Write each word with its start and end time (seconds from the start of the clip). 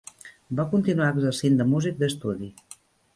Va 0.59 0.63
continuar 0.71 1.09
exercint 1.15 1.59
de 1.59 1.67
músic 1.73 1.99
d'estudi. 1.99 2.49